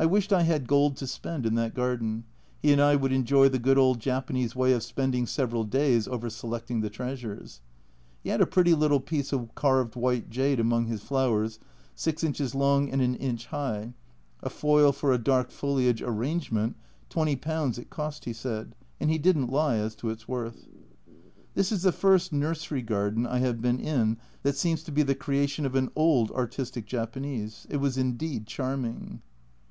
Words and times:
I 0.00 0.06
wished 0.06 0.32
I 0.32 0.42
had 0.44 0.68
gold 0.68 0.96
to 0.98 1.08
spend 1.08 1.44
in 1.44 1.56
that 1.56 1.74
garden, 1.74 2.22
he 2.62 2.70
and 2.72 2.80
I 2.80 2.94
would 2.94 3.10
enjoy 3.10 3.48
the 3.48 3.58
good 3.58 3.76
old 3.76 3.98
Japanese 3.98 4.54
way 4.54 4.72
of 4.72 4.84
spending 4.84 5.26
several 5.26 5.64
days 5.64 6.06
over 6.06 6.30
selecting 6.30 6.82
the 6.82 6.88
treasures. 6.88 7.60
He 8.22 8.28
had 8.30 8.40
a 8.40 8.46
pretty 8.46 8.74
little 8.74 9.00
piece 9.00 9.32
of 9.32 9.56
carved 9.56 9.96
white 9.96 10.30
jade 10.30 10.60
among 10.60 10.86
his 10.86 11.02
flowers, 11.02 11.58
six 11.96 12.22
inches 12.22 12.54
long 12.54 12.88
and 12.90 13.02
an 13.02 13.16
inch 13.16 13.46
high 13.46 13.94
a 14.40 14.48
foil 14.48 14.92
for 14.92 15.12
a 15.12 15.18
dark 15.18 15.50
foliage 15.50 16.00
arrangement, 16.00 16.76
20 17.08 17.32
it 17.32 17.90
cost, 17.90 18.24
he 18.24 18.32
said, 18.32 18.76
and 19.00 19.10
he 19.10 19.18
didn't 19.18 19.50
lie 19.50 19.78
as 19.78 19.96
to 19.96 20.10
its 20.10 20.28
worth. 20.28 20.68
This 21.54 21.72
is 21.72 21.82
the 21.82 21.90
first 21.90 22.32
nursery 22.32 22.82
garden 22.82 23.26
I 23.26 23.38
have 23.40 23.60
been 23.60 23.80
in 23.80 24.18
that 24.44 24.54
seems 24.54 24.84
to 24.84 24.92
be 24.92 25.02
the 25.02 25.16
creation 25.16 25.66
of 25.66 25.74
an 25.74 25.90
old 25.96 26.30
artistic 26.30 26.86
Japanese, 26.86 27.66
it 27.68 27.78
was 27.78 27.98
indeed 27.98 28.46
charming. 28.46 29.22